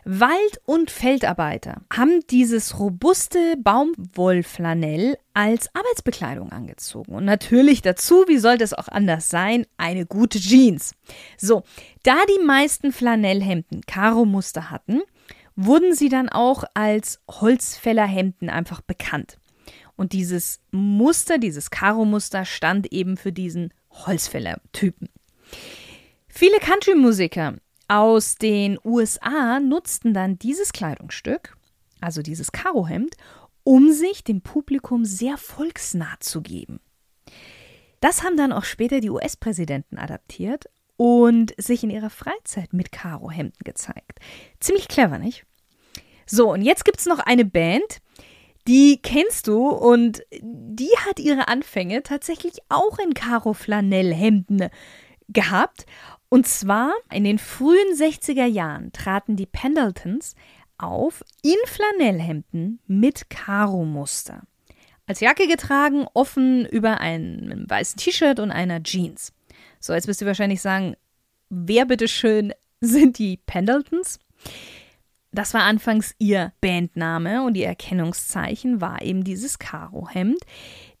Wald- 0.05 0.61
und 0.65 0.91
Feldarbeiter 0.91 1.81
haben 1.93 2.21
dieses 2.29 2.79
robuste 2.79 3.55
Baumwollflanell 3.57 5.17
als 5.33 5.73
Arbeitsbekleidung 5.75 6.51
angezogen. 6.51 7.13
Und 7.13 7.25
natürlich 7.25 7.81
dazu, 7.81 8.25
wie 8.27 8.37
sollte 8.37 8.63
es 8.63 8.73
auch 8.73 8.87
anders 8.87 9.29
sein, 9.29 9.65
eine 9.77 10.05
gute 10.05 10.39
Jeans. 10.39 10.93
So, 11.37 11.63
da 12.03 12.15
die 12.25 12.43
meisten 12.43 12.91
Flanellhemden 12.91 13.81
Karo-Muster 13.85 14.71
hatten, 14.71 15.01
wurden 15.55 15.93
sie 15.93 16.09
dann 16.09 16.29
auch 16.29 16.63
als 16.73 17.19
Holzfällerhemden 17.29 18.49
einfach 18.49 18.81
bekannt. 18.81 19.37
Und 19.99 20.13
dieses 20.13 20.61
Muster, 20.71 21.39
dieses 21.39 21.71
Karo-Muster 21.71 22.45
stand 22.45 22.93
eben 22.93 23.17
für 23.17 23.33
diesen 23.33 23.73
Holzfäller-Typen. 23.91 25.09
Viele 26.29 26.57
Country-Musiker 26.59 27.55
aus 27.89 28.35
den 28.35 28.79
USA 28.85 29.59
nutzten 29.59 30.13
dann 30.13 30.39
dieses 30.39 30.71
Kleidungsstück, 30.71 31.57
also 31.99 32.21
dieses 32.21 32.53
Karohemd, 32.53 33.17
um 33.65 33.91
sich 33.91 34.23
dem 34.23 34.39
Publikum 34.39 35.03
sehr 35.03 35.35
volksnah 35.35 36.15
zu 36.21 36.39
geben. 36.39 36.79
Das 37.99 38.23
haben 38.23 38.37
dann 38.37 38.53
auch 38.53 38.63
später 38.63 39.01
die 39.01 39.09
US-Präsidenten 39.09 39.97
adaptiert 39.97 40.69
und 40.95 41.53
sich 41.57 41.83
in 41.83 41.89
ihrer 41.89 42.09
Freizeit 42.09 42.71
mit 42.71 42.93
Karohemden 42.93 43.59
gezeigt. 43.65 44.19
Ziemlich 44.61 44.87
clever, 44.87 45.19
nicht? 45.19 45.45
So, 46.25 46.53
und 46.53 46.61
jetzt 46.61 46.85
gibt 46.85 46.99
es 46.99 47.05
noch 47.05 47.19
eine 47.19 47.43
Band, 47.43 47.99
die 48.69 49.01
kennst 49.01 49.47
du 49.47 49.67
und 49.67 50.21
die 50.41 50.91
hat 51.07 51.19
ihre 51.19 51.47
Anfänge 51.47 52.03
tatsächlich 52.03 52.59
auch 52.69 52.99
in 52.99 53.15
Karo-Flanellhemden 53.15 54.69
gehabt. 55.27 55.87
Und 56.29 56.47
zwar 56.47 56.93
in 57.11 57.23
den 57.23 57.39
frühen 57.39 57.95
60er 57.95 58.45
Jahren 58.45 58.91
traten 58.91 59.35
die 59.35 59.47
Pendletons 59.47 60.35
auf 60.77 61.23
in 61.41 61.57
Flanellhemden 61.65 62.79
mit 62.85 63.31
Karo-Muster. 63.31 64.43
Als 65.07 65.19
Jacke 65.19 65.47
getragen, 65.47 66.05
offen 66.13 66.67
über 66.67 66.99
einem 66.99 67.67
weißen 67.67 67.97
T-Shirt 67.97 68.39
und 68.39 68.51
einer 68.51 68.83
Jeans. 68.83 69.33
So, 69.79 69.93
jetzt 69.93 70.07
wirst 70.07 70.21
du 70.21 70.27
wahrscheinlich 70.27 70.61
sagen, 70.61 70.95
wer 71.49 71.85
bitteschön 71.85 72.53
sind 72.81 73.17
die 73.17 73.37
Pendletons? 73.37 74.19
Das 75.31 75.53
war 75.53 75.61
anfangs 75.61 76.15
ihr 76.17 76.53
Bandname 76.61 77.43
und 77.43 77.55
ihr 77.55 77.67
Erkennungszeichen 77.67 78.81
war 78.81 79.01
eben 79.01 79.23
dieses 79.23 79.59
Karohemd. 79.59 80.39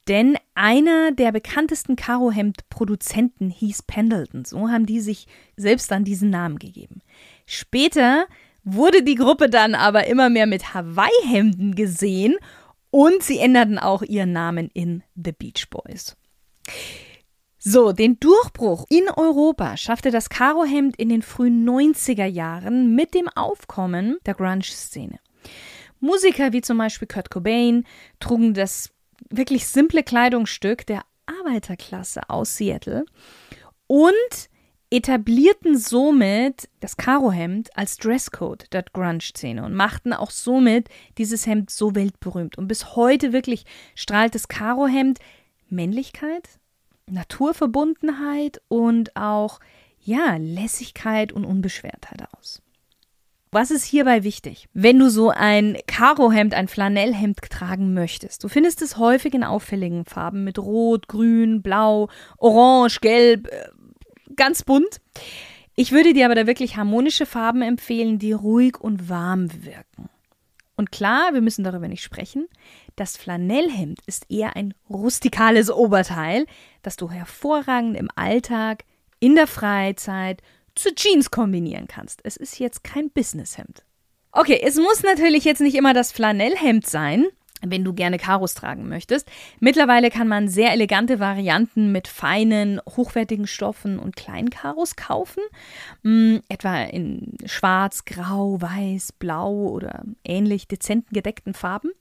Denn 0.07 0.37
einer 0.55 1.11
der 1.11 1.31
bekanntesten 1.31 1.95
Karohemd-Produzenten 1.95 3.49
hieß 3.49 3.83
Pendleton. 3.83 4.45
So 4.45 4.69
haben 4.69 4.85
die 4.85 5.01
sich 5.01 5.27
selbst 5.55 5.91
dann 5.91 6.03
diesen 6.03 6.29
Namen 6.29 6.57
gegeben. 6.57 7.01
Später 7.45 8.25
wurde 8.63 9.03
die 9.03 9.15
Gruppe 9.15 9.49
dann 9.49 9.75
aber 9.75 10.07
immer 10.07 10.29
mehr 10.29 10.47
mit 10.47 10.73
Hawaii-Hemden 10.73 11.75
gesehen 11.75 12.37
und 12.91 13.21
sie 13.23 13.39
änderten 13.39 13.77
auch 13.77 14.01
ihren 14.01 14.31
Namen 14.31 14.69
in 14.73 15.03
The 15.15 15.31
Beach 15.31 15.69
Boys. 15.69 16.15
So, 17.61 17.91
den 17.91 18.17
Durchbruch 18.21 18.85
in 18.87 19.09
Europa 19.09 19.75
schaffte 19.75 20.11
das 20.11 20.29
Karohemd 20.29 20.95
in 20.95 21.09
den 21.09 21.21
frühen 21.21 21.67
90er 21.67 22.25
Jahren 22.25 22.95
mit 22.95 23.13
dem 23.13 23.27
Aufkommen 23.27 24.17
der 24.25 24.33
Grunge-Szene. 24.35 25.19
Musiker 25.99 26.53
wie 26.53 26.61
zum 26.61 26.77
Beispiel 26.77 27.09
Kurt 27.09 27.29
Cobain 27.29 27.85
trugen 28.21 28.53
das 28.53 28.91
wirklich 29.29 29.67
simple 29.67 30.03
Kleidungsstück 30.03 30.87
der 30.87 31.01
Arbeiterklasse 31.25 32.29
aus 32.29 32.55
Seattle 32.55 33.03
und 33.87 34.13
etablierten 34.89 35.77
somit 35.77 36.69
das 36.79 36.95
Karohemd 36.95 37.75
als 37.75 37.97
Dresscode 37.97 38.71
der 38.71 38.83
Grunge-Szene 38.83 39.65
und 39.65 39.73
machten 39.73 40.13
auch 40.13 40.31
somit 40.31 40.87
dieses 41.17 41.45
Hemd 41.45 41.71
so 41.71 41.93
weltberühmt. 41.93 42.57
Und 42.57 42.69
bis 42.69 42.95
heute 42.95 43.33
wirklich 43.33 43.65
strahlt 43.95 44.33
das 44.33 44.47
Karohemd 44.47 45.19
Männlichkeit, 45.67 46.59
Naturverbundenheit 47.11 48.61
und 48.67 49.15
auch 49.15 49.59
ja, 50.01 50.37
Lässigkeit 50.37 51.31
und 51.31 51.45
Unbeschwertheit 51.45 52.23
aus. 52.37 52.61
Was 53.51 53.71
ist 53.71 53.83
hierbei 53.83 54.23
wichtig? 54.23 54.67
Wenn 54.73 54.99
du 54.99 55.09
so 55.09 55.29
ein 55.29 55.77
Karohemd, 55.87 56.53
ein 56.53 56.67
Flanellhemd 56.67 57.39
tragen 57.49 57.93
möchtest, 57.95 58.43
du 58.43 58.47
findest 58.47 58.83
es 58.83 58.97
häufig 58.97 59.33
in 59.33 59.43
auffälligen 59.43 60.05
Farben 60.05 60.43
mit 60.43 60.59
Rot, 60.59 61.07
Grün, 61.07 61.63
Blau, 61.63 62.09
Orange, 62.37 62.99
Gelb, 63.01 63.47
äh, 63.47 63.69
ganz 64.35 64.63
bunt. 64.63 65.01
Ich 65.75 65.91
würde 65.91 66.13
dir 66.13 66.25
aber 66.25 66.35
da 66.35 66.45
wirklich 66.45 66.77
harmonische 66.77 67.25
Farben 67.25 67.63
empfehlen, 67.63 68.19
die 68.19 68.33
ruhig 68.33 68.79
und 68.79 69.09
warm 69.09 69.49
wirken. 69.63 70.09
Und 70.79 70.93
klar, 70.93 71.33
wir 71.33 71.41
müssen 71.41 71.65
darüber 71.65 71.89
nicht 71.89 72.01
sprechen. 72.01 72.47
Das 72.95 73.17
Flanellhemd 73.17 73.99
ist 74.05 74.31
eher 74.31 74.55
ein 74.55 74.73
rustikales 74.89 75.69
Oberteil, 75.69 76.45
das 76.83 76.95
du 76.95 77.11
hervorragend 77.11 77.97
im 77.97 78.07
Alltag, 78.15 78.85
in 79.19 79.35
der 79.35 79.45
Freizeit 79.45 80.41
zu 80.75 80.95
Jeans 80.95 81.31
kombinieren 81.31 81.89
kannst. 81.89 82.21
Es 82.23 82.37
ist 82.37 82.59
jetzt 82.59 82.85
kein 82.85 83.09
Businesshemd. 83.09 83.83
Okay, 84.31 84.61
es 84.63 84.77
muss 84.77 85.03
natürlich 85.03 85.43
jetzt 85.43 85.59
nicht 85.59 85.75
immer 85.75 85.93
das 85.93 86.13
Flanellhemd 86.13 86.87
sein, 86.87 87.27
wenn 87.65 87.83
du 87.83 87.93
gerne 87.93 88.17
Karos 88.17 88.53
tragen 88.53 88.87
möchtest. 88.87 89.29
Mittlerweile 89.59 90.09
kann 90.09 90.27
man 90.27 90.47
sehr 90.47 90.71
elegante 90.71 91.19
Varianten 91.19 91.91
mit 91.91 92.07
feinen, 92.07 92.79
hochwertigen 92.87 93.47
Stoffen 93.47 93.99
und 93.99 94.15
kleinen 94.15 94.49
Karos 94.49 94.95
kaufen, 94.95 95.43
hm, 96.03 96.41
etwa 96.49 96.83
in 96.83 97.37
schwarz, 97.45 98.05
grau, 98.05 98.61
weiß, 98.61 99.13
blau 99.13 99.51
oder 99.51 100.03
ähnlich 100.23 100.67
dezenten 100.67 101.13
gedeckten 101.13 101.53
Farben. 101.53 101.91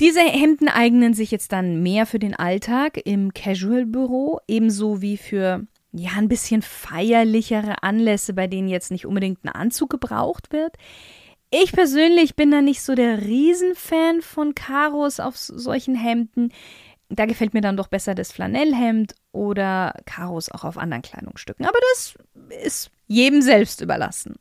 Diese 0.00 0.20
Hemden 0.20 0.68
eignen 0.68 1.12
sich 1.12 1.32
jetzt 1.32 1.50
dann 1.52 1.82
mehr 1.82 2.06
für 2.06 2.20
den 2.20 2.34
Alltag 2.34 3.00
im 3.04 3.34
Casual-Büro, 3.34 4.38
ebenso 4.46 5.02
wie 5.02 5.16
für 5.16 5.66
ja, 5.92 6.10
ein 6.16 6.28
bisschen 6.28 6.62
feierlichere 6.62 7.82
Anlässe, 7.82 8.32
bei 8.34 8.46
denen 8.46 8.68
jetzt 8.68 8.90
nicht 8.90 9.06
unbedingt 9.06 9.44
ein 9.44 9.48
Anzug 9.48 9.90
gebraucht 9.90 10.52
wird. 10.52 10.76
Ich 11.50 11.72
persönlich 11.72 12.36
bin 12.36 12.50
da 12.50 12.60
nicht 12.60 12.82
so 12.82 12.94
der 12.94 13.22
Riesenfan 13.22 14.20
von 14.20 14.54
Karos 14.54 15.18
auf 15.18 15.36
solchen 15.36 15.94
Hemden. 15.94 16.52
Da 17.08 17.24
gefällt 17.24 17.54
mir 17.54 17.62
dann 17.62 17.78
doch 17.78 17.88
besser 17.88 18.14
das 18.14 18.32
Flanellhemd 18.32 19.14
oder 19.32 19.94
Karos 20.04 20.50
auch 20.50 20.64
auf 20.64 20.76
anderen 20.76 21.02
Kleidungsstücken. 21.02 21.64
Aber 21.64 21.78
das 21.92 22.14
ist 22.62 22.90
jedem 23.06 23.40
selbst 23.40 23.80
überlassen. 23.80 24.34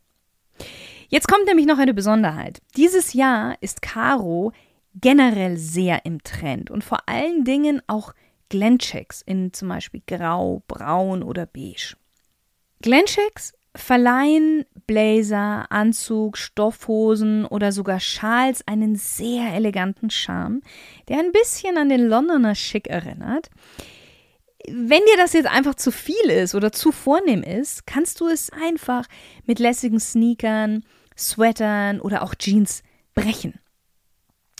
Jetzt 1.08 1.30
kommt 1.30 1.46
nämlich 1.46 1.66
noch 1.66 1.78
eine 1.78 1.94
Besonderheit. 1.94 2.62
Dieses 2.76 3.14
Jahr 3.14 3.56
ist 3.62 3.82
Karo 3.82 4.52
generell 4.96 5.56
sehr 5.58 6.06
im 6.06 6.22
Trend 6.24 6.70
und 6.70 6.84
vor 6.84 7.08
allen 7.08 7.46
Dingen 7.46 7.82
auch 7.88 8.14
Glenchecks 8.50 9.22
in 9.22 9.54
zum 9.54 9.70
Beispiel 9.70 10.02
Grau, 10.06 10.64
Braun 10.68 11.24
oder 11.24 11.46
Beige. 11.46 11.96
Glenchecks 12.82 13.54
verleihen 13.76 14.66
Blazer, 14.88 15.70
Anzug, 15.70 16.38
Stoffhosen 16.38 17.46
oder 17.46 17.72
sogar 17.72 18.00
Schals 18.00 18.66
einen 18.68 18.96
sehr 18.96 19.54
eleganten 19.54 20.10
Charme, 20.10 20.62
der 21.10 21.20
ein 21.20 21.34
bisschen 21.34 21.78
an 21.78 21.90
den 21.90 22.08
Londoner 22.08 22.56
Schick 22.56 22.88
erinnert. 22.88 23.50
Wenn 24.70 25.02
dir 25.02 25.18
das 25.18 25.34
jetzt 25.34 25.48
einfach 25.48 25.76
zu 25.76 25.92
viel 25.92 26.30
ist 26.30 26.56
oder 26.56 26.72
zu 26.72 26.92
vornehm 26.92 27.44
ist, 27.44 27.86
kannst 27.86 28.20
du 28.22 28.28
es 28.28 28.50
einfach 28.50 29.06
mit 29.46 29.60
lässigen 29.60 30.00
Sneakern, 30.00 30.84
Sweatern 31.18 32.02
oder 32.02 32.24
auch 32.24 32.34
Jeans 32.36 32.84
brechen. 33.14 33.60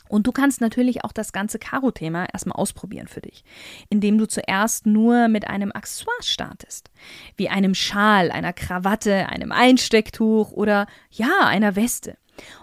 Und 0.10 0.28
du 0.28 0.32
kannst 0.32 0.62
natürlich 0.62 1.04
auch 1.04 1.12
das 1.12 1.32
ganze 1.32 1.60
Karo-Thema 1.60 2.28
erstmal 2.32 2.58
ausprobieren 2.58 3.08
für 3.08 3.22
dich, 3.22 3.44
indem 3.90 4.18
du 4.18 4.28
zuerst 4.28 4.86
nur 4.86 5.28
mit 5.28 5.48
einem 5.48 5.72
Accessoire 5.72 6.22
startest, 6.22 6.90
wie 7.36 7.50
einem 7.50 7.76
Schal, 7.76 8.32
einer 8.32 8.54
Krawatte, 8.54 9.28
einem 9.30 9.52
Einstecktuch 9.52 10.52
oder 10.52 10.88
ja, 11.12 11.42
einer 11.42 11.76
Weste. 11.76 12.18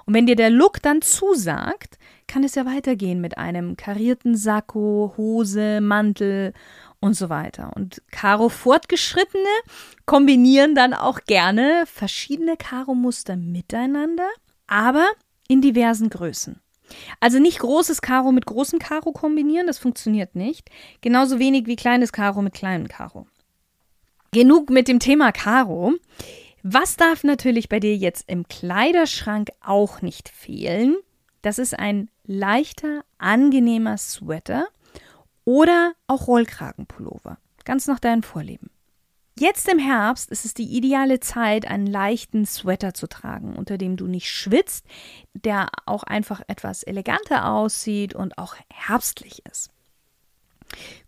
Und 0.05 0.15
wenn 0.15 0.27
dir 0.27 0.37
der 0.37 0.51
Look 0.51 0.81
dann 0.83 1.03
zusagt, 1.03 1.99
kann 2.27 2.45
es 2.45 2.55
ja 2.55 2.65
weitergehen 2.65 3.21
mit 3.21 3.39
einem 3.39 3.77
karierten 3.77 4.37
Sakko, 4.37 5.15
Hose, 5.17 5.81
Mantel 5.81 6.53
und 7.01 7.15
so 7.15 7.29
weiter. 7.29 7.73
Und 7.75 8.03
Karo 8.11 8.49
Fortgeschrittene 8.49 9.45
kombinieren 10.07 10.75
dann 10.75 10.95
auch 10.95 11.21
gerne 11.27 11.85
verschiedene 11.87 12.57
Karo-Muster 12.57 13.37
miteinander, 13.37 14.29
aber 14.67 15.07
in 15.49 15.61
diversen 15.61 16.09
Größen. 16.09 16.61
Also 17.21 17.39
nicht 17.39 17.59
großes 17.59 18.03
Karo 18.03 18.33
mit 18.33 18.47
großem 18.47 18.79
Karo 18.79 19.13
kombinieren, 19.13 19.67
das 19.67 19.79
funktioniert 19.79 20.35
nicht. 20.35 20.71
Genauso 21.01 21.39
wenig 21.39 21.67
wie 21.67 21.77
kleines 21.77 22.13
Karo 22.13 22.43
mit 22.43 22.55
kleinem 22.55 22.89
Karo. 22.89 23.27
Genug 24.33 24.71
mit 24.71 24.89
dem 24.89 24.99
Thema 24.99 25.33
Karo. 25.33 25.95
Was 26.63 26.97
darf 26.97 27.25
natürlich 27.25 27.69
bei 27.69 27.79
dir 27.79 27.97
jetzt 27.97 28.29
im 28.29 28.49
Kleiderschrank 28.49 29.51
auch 29.61 30.03
nicht 30.03 30.29
fehlen? 30.29 30.97
Das 31.43 31.59
ist 31.59 31.79
ein 31.79 32.09
leichter, 32.25 33.05
angenehmer 33.19 33.99
Sweater 33.99 34.67
oder 35.45 35.93
auch 36.07 36.27
Rollkragenpullover. 36.27 37.39
Ganz 37.65 37.87
nach 37.87 38.01
deinen 38.01 38.23
Vorlieben. 38.23 38.71
Jetzt 39.37 39.69
im 39.69 39.81
Herbst 39.81 40.31
ist 40.31 40.45
es 40.45 40.55
die 40.55 40.77
ideale 40.77 41.19
Zeit, 41.19 41.67
einen 41.67 41.89
leichten 41.89 42.47
Sweater 42.47 42.95
zu 42.95 43.09
tragen, 43.09 43.57
unter 43.57 43.79
dem 43.79 43.97
du 43.97 44.07
nicht 44.07 44.29
schwitzt, 44.29 44.87
der 45.33 45.71
auch 45.87 46.05
einfach 46.05 46.41
etwas 46.47 46.85
eleganter 46.85 47.51
aussieht 47.51 48.15
und 48.15 48.39
auch 48.39 48.55
herbstlich 48.73 49.43
ist. 49.51 49.71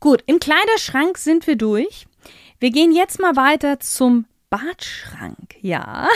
Gut, 0.01 0.25
im 0.27 0.41
Kleiderschrank 0.41 1.19
sind 1.19 1.47
wir 1.47 1.57
durch. 1.57 2.07
Wir 2.59 2.71
gehen 2.71 2.93
jetzt 2.93 3.21
mal 3.21 3.37
weiter 3.37 3.79
zum 3.79 4.27
Badschrank, 4.51 5.57
ja. 5.61 6.09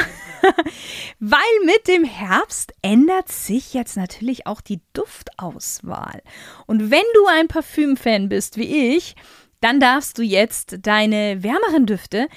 Weil 1.21 1.41
mit 1.65 1.87
dem 1.89 2.05
Herbst 2.05 2.73
ändert 2.83 3.29
sich 3.29 3.75
jetzt 3.75 3.97
natürlich 3.97 4.47
auch 4.47 4.61
die 4.61 4.81
Duftauswahl. 4.95 6.23
Und 6.67 6.91
wenn 6.91 7.05
du 7.15 7.27
ein 7.27 7.49
Parfümfan 7.49 8.29
bist 8.29 8.57
wie 8.57 8.97
ich, 8.97 9.15
dann 9.61 9.81
darfst 9.81 10.19
du 10.19 10.23
jetzt 10.23 10.79
deine 10.83 11.43
wärmeren 11.43 11.87
Düfte 11.87 12.29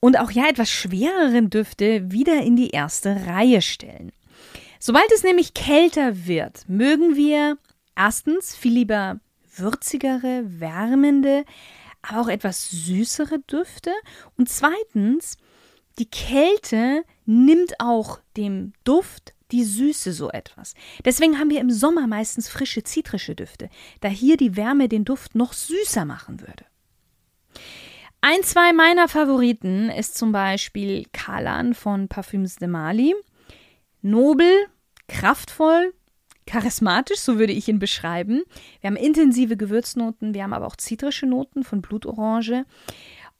und 0.00 0.18
auch 0.18 0.30
ja 0.30 0.48
etwas 0.48 0.70
schwereren 0.70 1.50
Düfte 1.50 2.10
wieder 2.10 2.42
in 2.42 2.56
die 2.56 2.70
erste 2.70 3.26
Reihe 3.26 3.62
stellen. 3.62 4.12
Sobald 4.78 5.10
es 5.12 5.22
nämlich 5.22 5.54
kälter 5.54 6.26
wird, 6.26 6.68
mögen 6.68 7.16
wir 7.16 7.58
erstens 7.96 8.54
viel 8.54 8.74
lieber 8.74 9.18
würzigere, 9.56 10.42
wärmende, 10.44 11.44
aber 12.02 12.20
auch 12.20 12.28
etwas 12.28 12.68
süßere 12.70 13.38
Düfte. 13.40 13.90
Und 14.36 14.48
zweitens, 14.48 15.38
die 15.98 16.08
Kälte 16.08 17.04
nimmt 17.24 17.80
auch 17.80 18.20
dem 18.36 18.74
Duft 18.84 19.34
die 19.52 19.64
Süße 19.64 20.12
so 20.12 20.30
etwas. 20.30 20.74
Deswegen 21.04 21.38
haben 21.38 21.50
wir 21.50 21.60
im 21.60 21.70
Sommer 21.70 22.06
meistens 22.06 22.48
frische 22.48 22.82
zitrische 22.82 23.34
Düfte, 23.34 23.68
da 24.00 24.08
hier 24.08 24.36
die 24.36 24.56
Wärme 24.56 24.88
den 24.88 25.04
Duft 25.04 25.34
noch 25.34 25.52
süßer 25.52 26.04
machen 26.04 26.40
würde. 26.40 26.64
Ein, 28.20 28.42
zwei 28.42 28.72
meiner 28.72 29.08
Favoriten 29.08 29.88
ist 29.88 30.18
zum 30.18 30.32
Beispiel 30.32 31.06
Kalan 31.12 31.74
von 31.74 32.08
Parfüms 32.08 32.56
de 32.56 32.66
Mali. 32.66 33.14
Nobel, 34.02 34.66
kraftvoll, 35.06 35.94
charismatisch, 36.46 37.18
so 37.18 37.38
würde 37.38 37.52
ich 37.52 37.68
ihn 37.68 37.78
beschreiben. 37.78 38.42
Wir 38.80 38.88
haben 38.88 38.96
intensive 38.96 39.56
Gewürznoten, 39.56 40.34
wir 40.34 40.42
haben 40.42 40.52
aber 40.52 40.66
auch 40.66 40.76
zitrische 40.76 41.26
Noten 41.26 41.64
von 41.64 41.82
Blutorange. 41.82 42.66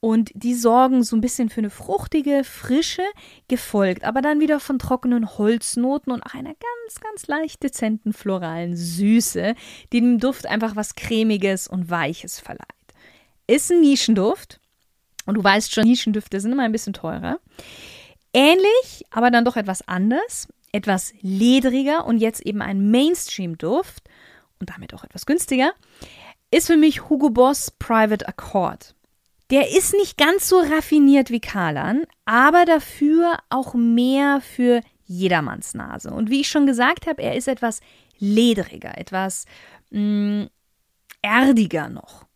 Und 0.01 0.31
die 0.35 0.55
sorgen 0.55 1.03
so 1.03 1.17
ein 1.17 1.21
bisschen 1.21 1.49
für 1.49 1.61
eine 1.61 1.71
fruchtige 1.71 2.45
Frische, 2.45 3.03
gefolgt 3.49 4.05
aber 4.05 4.21
dann 4.21 4.41
wieder 4.41 4.61
von 4.61 4.79
trockenen 4.79 5.39
Holznoten 5.39 6.13
und 6.13 6.23
auch 6.23 6.35
einer 6.35 6.55
ganz, 6.55 7.01
ganz 7.01 7.27
leicht 7.27 7.63
dezenten 7.63 8.13
floralen 8.13 8.77
Süße, 8.77 9.55
die 9.93 10.01
dem 10.01 10.19
Duft 10.19 10.47
einfach 10.47 10.77
was 10.77 10.95
Cremiges 10.95 11.67
und 11.67 11.91
Weiches 11.91 12.41
verleiht. 12.41 12.61
Ist 13.47 13.71
ein 13.71 13.81
Nischenduft. 13.81 14.61
Und 15.25 15.35
du 15.35 15.45
weißt 15.45 15.73
schon, 15.75 15.85
Nischendüfte 15.85 16.41
sind 16.41 16.53
immer 16.53 16.63
ein 16.63 16.73
bisschen 16.73 16.93
teurer. 16.93 17.39
Ähnlich, 18.33 19.05
aber 19.11 19.31
dann 19.31 19.45
doch 19.45 19.57
etwas 19.57 19.87
anders, 19.89 20.47
etwas 20.73 21.15
ledriger 21.21 22.07
und 22.07 22.19
jetzt 22.19 22.43
eben 22.43 22.63
ein 22.63 22.91
Mainstream-Duft 22.91 24.05
und 24.61 24.71
damit 24.71 24.95
auch 24.95 25.05
etwas 25.05 25.27
günstiger, 25.27 25.73
ist 26.51 26.69
für 26.69 26.77
mich 26.77 27.09
Hugo 27.09 27.31
Boss 27.31 27.73
Private 27.73 28.29
Accord. 28.29 28.95
Der 29.51 29.71
ist 29.71 29.95
nicht 29.95 30.19
ganz 30.19 30.49
so 30.49 30.59
raffiniert 30.59 31.31
wie 31.31 31.41
Kalan, 31.41 32.05
aber 32.25 32.65
dafür 32.65 33.39
auch 33.49 33.75
mehr 33.75 34.41
für 34.41 34.81
jedermanns 35.05 35.75
Nase. 35.75 36.11
Und 36.11 36.31
wie 36.31 36.41
ich 36.41 36.49
schon 36.49 36.67
gesagt 36.67 37.07
habe, 37.07 37.23
er 37.23 37.37
ist 37.37 37.47
etwas 37.47 37.81
ledriger, 38.19 38.99
etwas 38.99 39.45
mh, 39.91 40.01
mm, 40.01 40.49
erdiger 41.23 41.89
noch. 41.89 42.27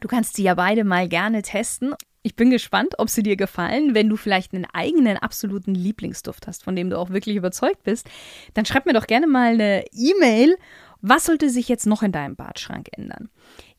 Du 0.00 0.08
kannst 0.08 0.36
sie 0.36 0.42
ja 0.42 0.54
beide 0.54 0.84
mal 0.84 1.08
gerne 1.08 1.42
testen. 1.42 1.94
Ich 2.22 2.36
bin 2.36 2.50
gespannt, 2.50 2.94
ob 2.98 3.08
sie 3.08 3.22
dir 3.22 3.36
gefallen. 3.36 3.94
Wenn 3.94 4.08
du 4.08 4.16
vielleicht 4.16 4.52
einen 4.52 4.66
eigenen 4.66 5.16
absoluten 5.16 5.74
Lieblingsduft 5.74 6.46
hast, 6.46 6.62
von 6.62 6.76
dem 6.76 6.90
du 6.90 6.98
auch 6.98 7.10
wirklich 7.10 7.36
überzeugt 7.36 7.82
bist, 7.82 8.08
dann 8.54 8.66
schreib 8.66 8.86
mir 8.86 8.92
doch 8.92 9.06
gerne 9.06 9.26
mal 9.26 9.54
eine 9.54 9.84
E-Mail. 9.92 10.56
Was 11.02 11.24
sollte 11.24 11.48
sich 11.50 11.68
jetzt 11.68 11.86
noch 11.86 12.02
in 12.02 12.12
deinem 12.12 12.36
Badschrank 12.36 12.88
ändern? 12.92 13.30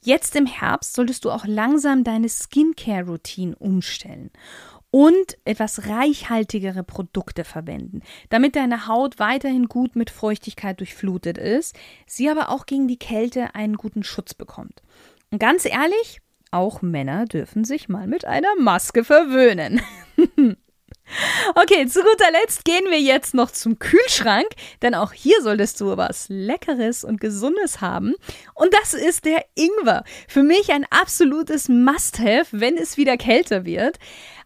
Jetzt 0.01 0.35
im 0.35 0.45
Herbst 0.45 0.95
solltest 0.95 1.25
du 1.25 1.31
auch 1.31 1.45
langsam 1.45 2.03
deine 2.03 2.29
Skincare-Routine 2.29 3.55
umstellen 3.55 4.31
und 4.91 5.37
etwas 5.45 5.87
reichhaltigere 5.87 6.83
Produkte 6.83 7.43
verwenden, 7.43 8.01
damit 8.29 8.55
deine 8.55 8.87
Haut 8.87 9.19
weiterhin 9.19 9.67
gut 9.67 9.95
mit 9.95 10.09
Feuchtigkeit 10.09 10.79
durchflutet 10.79 11.37
ist, 11.37 11.77
sie 12.05 12.29
aber 12.29 12.49
auch 12.49 12.65
gegen 12.65 12.87
die 12.87 12.99
Kälte 12.99 13.55
einen 13.55 13.77
guten 13.77 14.03
Schutz 14.03 14.33
bekommt. 14.33 14.81
Und 15.31 15.39
ganz 15.39 15.65
ehrlich, 15.65 16.19
auch 16.51 16.81
Männer 16.81 17.25
dürfen 17.25 17.63
sich 17.63 17.87
mal 17.87 18.07
mit 18.07 18.25
einer 18.25 18.55
Maske 18.59 19.05
verwöhnen. 19.05 19.81
Okay, 21.55 21.85
zu 21.87 22.01
guter 22.01 22.31
Letzt 22.31 22.65
gehen 22.65 22.85
wir 22.89 22.99
jetzt 22.99 23.33
noch 23.33 23.51
zum 23.51 23.79
Kühlschrank, 23.79 24.47
denn 24.81 24.95
auch 24.95 25.11
hier 25.11 25.41
solltest 25.41 25.81
du 25.81 25.97
was 25.97 26.27
Leckeres 26.29 27.03
und 27.03 27.19
Gesundes 27.19 27.81
haben. 27.81 28.15
Und 28.53 28.73
das 28.73 28.93
ist 28.93 29.25
der 29.25 29.43
Ingwer. 29.55 30.03
Für 30.27 30.43
mich 30.43 30.71
ein 30.71 30.85
absolutes 30.89 31.69
Must-Have, 31.69 32.47
wenn 32.51 32.77
es 32.77 32.97
wieder 32.97 33.17
kälter 33.17 33.65
wird. 33.65 33.97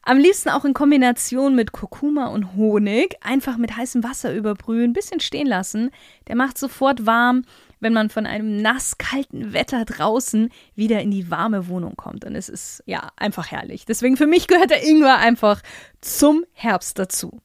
Am 0.02 0.18
liebsten 0.18 0.50
auch 0.50 0.66
in 0.66 0.74
Kombination 0.74 1.56
mit 1.56 1.72
Kurkuma 1.72 2.28
und 2.28 2.56
Honig. 2.56 3.16
Einfach 3.22 3.58
mit 3.58 3.76
heißem 3.76 4.04
Wasser 4.04 4.34
überbrühen, 4.34 4.94
bisschen 4.94 5.20
stehen 5.20 5.48
lassen. 5.48 5.92
Der 6.28 6.36
macht 6.36 6.58
sofort 6.58 7.06
warm 7.06 7.44
wenn 7.80 7.94
man 7.94 8.10
von 8.10 8.26
einem 8.26 8.62
nasskalten 8.62 9.54
Wetter 9.54 9.86
draußen 9.86 10.50
wieder 10.76 11.02
in 11.02 11.12
die 11.12 11.30
warme 11.30 11.68
Wohnung 11.68 11.96
kommt. 11.96 12.26
Und 12.26 12.36
es 12.36 12.50
ist 12.50 12.84
ja 12.86 13.12
einfach 13.16 13.52
herrlich. 13.52 13.86
Deswegen 13.86 14.18
für 14.18 14.28
mich 14.28 14.48
gehört 14.48 14.72
der 14.72 14.86
Ingwer 14.86 15.18
einfach 15.18 15.62
zum 16.02 16.46
Herbst 16.54 17.00
dazu. 17.00 17.42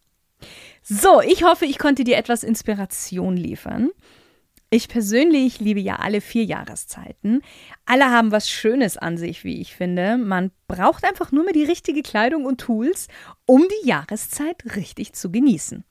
So, 0.83 1.21
ich 1.21 1.45
hoffe, 1.45 1.67
ich 1.67 1.79
konnte 1.79 2.05
dir 2.05 2.17
etwas 2.17 2.43
Inspiration 2.43 3.37
liefern. 3.37 3.91
Ich 4.73 4.89
persönlich 4.89 5.59
liebe 5.59 5.81
ja 5.81 5.97
alle 5.97 6.21
vier 6.21 6.45
Jahreszeiten. 6.45 7.43
Alle 7.87 8.05
haben 8.05 8.31
was 8.31 8.49
Schönes 8.49 8.97
an 8.97 9.19
sich, 9.19 9.43
wie 9.43 9.61
ich 9.61 9.75
finde. 9.75 10.17
Man 10.17 10.53
braucht 10.69 11.05
einfach 11.05 11.33
nur 11.33 11.43
mehr 11.43 11.53
die 11.53 11.65
richtige 11.65 12.03
Kleidung 12.03 12.45
und 12.45 12.61
Tools, 12.61 13.09
um 13.47 13.63
die 13.63 13.89
Jahreszeit 13.89 14.77
richtig 14.77 15.13
zu 15.15 15.33
genießen. 15.33 15.85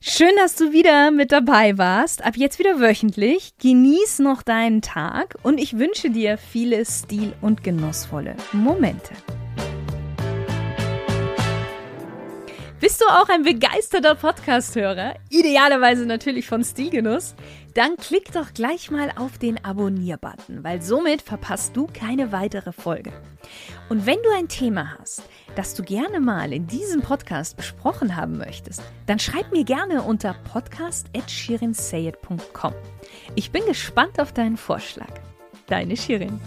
Schön, 0.00 0.30
dass 0.36 0.54
du 0.54 0.72
wieder 0.72 1.10
mit 1.10 1.32
dabei 1.32 1.76
warst. 1.76 2.24
Ab 2.24 2.36
jetzt 2.36 2.60
wieder 2.60 2.78
wöchentlich. 2.78 3.50
Genieß 3.60 4.20
noch 4.20 4.44
deinen 4.44 4.80
Tag 4.80 5.34
und 5.42 5.58
ich 5.58 5.76
wünsche 5.76 6.10
dir 6.10 6.38
viele 6.38 6.84
stil- 6.84 7.34
und 7.40 7.64
genussvolle 7.64 8.36
Momente. 8.52 9.12
Bist 12.80 13.00
du 13.00 13.06
auch 13.06 13.28
ein 13.28 13.42
begeisterter 13.42 14.14
Podcast-Hörer? 14.14 15.16
Idealerweise 15.30 16.06
natürlich 16.06 16.46
von 16.46 16.62
Stilgenuss? 16.62 17.34
Dann 17.74 17.96
klick 17.96 18.30
doch 18.30 18.54
gleich 18.54 18.92
mal 18.92 19.10
auf 19.16 19.36
den 19.36 19.64
Abonnier-Button, 19.64 20.62
weil 20.62 20.80
somit 20.80 21.22
verpasst 21.22 21.76
du 21.76 21.88
keine 21.88 22.30
weitere 22.30 22.70
Folge. 22.70 23.12
Und 23.88 24.06
wenn 24.06 24.22
du 24.22 24.30
ein 24.32 24.46
Thema 24.46 24.96
hast, 24.96 25.24
das 25.56 25.74
du 25.74 25.82
gerne 25.82 26.20
mal 26.20 26.52
in 26.52 26.68
diesem 26.68 27.02
Podcast 27.02 27.56
besprochen 27.56 28.14
haben 28.14 28.38
möchtest, 28.38 28.80
dann 29.06 29.18
schreib 29.18 29.50
mir 29.50 29.64
gerne 29.64 30.02
unter 30.02 30.36
podcast.shirinsayed.com. 30.52 32.74
Ich 33.34 33.50
bin 33.50 33.66
gespannt 33.66 34.20
auf 34.20 34.32
deinen 34.32 34.56
Vorschlag. 34.56 35.10
Deine 35.66 35.96
Shirin. 35.96 36.40